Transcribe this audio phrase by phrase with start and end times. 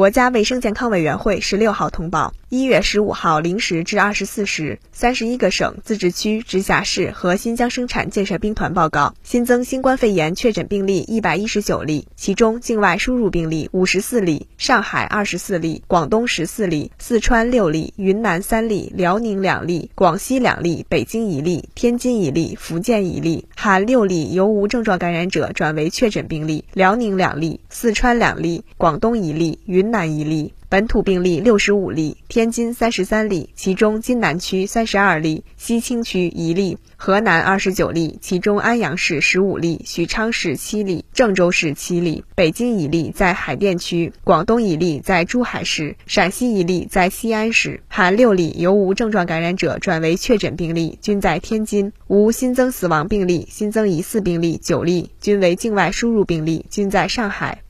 [0.00, 29.90] 国家卫生健康委员会十六号通报：一月十五号零时至二十四时，三十一个省、自治区、直辖市和新疆生产建设兵团报告新增新冠肺炎确诊病例一百一十九例，其中境外输入病例五十四例，上海二十四例，广东十四例，四川六例，云南三例，辽宁两例，广西两例，北京一例，天津一例，福建一例，含六例由无症状感染者转为确诊病例，辽宁两例，四川两例，广东一例，云。
[29.90, 57.62] 南一例本土病例六十五例，天津三十三例，其中津南区三十二例，西青区一例，河南二十九例，其中安阳市十五例，许昌市七例，郑州市七例，北京一例在海淀区，广东一例在珠海市，陕西一例在西安市，含六例由无症状感染者转为确诊病例，均在天津，无新增死亡病例，新增疑似病例九例，均为境外输入病例，均在上海。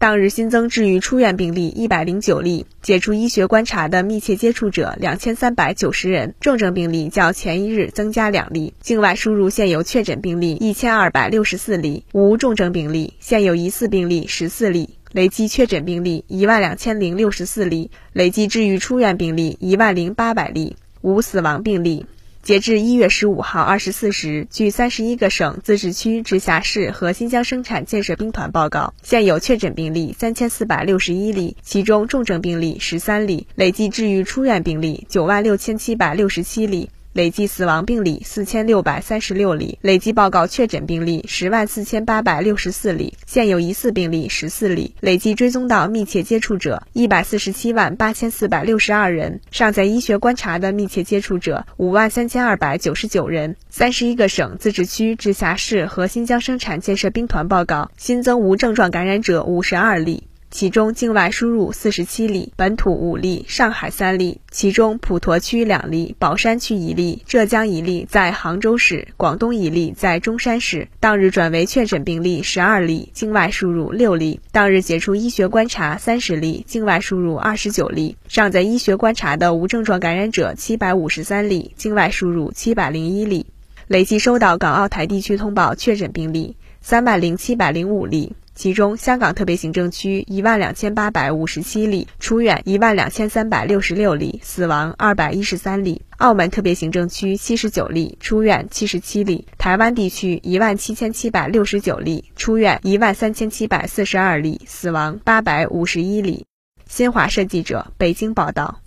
[0.00, 8.72] 当日新增治愈出院病例一百零九例，解除医学观察的密切接触者两千三百九十人，重症病例较前一日增加两例。
[8.80, 22.06] 境外输入现有确诊病例一千二百六十四例，无重症病例，现有疑似病例十四例，累计确诊病例一万两千零六十四例，累计治愈出院病例一万零八百例，无死亡病例。
[22.42, 36.88] 截至一月十五号二十四时，据三十一个省、自治区、直辖市和新疆生产建设兵团报告，现有确诊病例三千四百六十一例，其中重症病例十三例，累计治愈出院病例九万六千七百六十七例。
[37.18, 53.56] 累计死亡病例四千六百三十六例，累计报告确诊病例十万四千八百六十四例，现有疑似病例十四例，累计追踪到密切接触者一百四十七万八千四百六十二人，尚在医学观察的密切接触者五万三千二百九十九人。
[53.68, 60.22] 三十一个省、自治区、直辖市和新疆生产建设兵团报告新增无症状感染者五十二例。
[60.50, 70.88] 其中境外输入四十七例，本土五例，上海三例，其中普陀区两例，宝山区一例，浙江一例在杭州市，广东一例在中山市。
[71.00, 74.40] 当日转为确诊病例十二例，境外输入六例。
[74.50, 78.16] 当日解除医学观察三十例，境外输入二十九例。
[78.26, 83.46] 尚在医学观察的无症状感染者七百五十三例，境外输入七百零一例。
[83.86, 88.32] 累计收到港澳台地区通报确诊病例三万零七百零五例。
[88.58, 106.44] 其中，香港特别行政区一万两千八百五十七例出院，一万两千三百六十六例死亡二百一十三例；澳门特别行政区七十九例出院七十七例；台湾地区一万七千七百六十九例出院，一万三千七百四十二例死亡八百五十一例。
[106.88, 108.80] 新华社记者北京报道。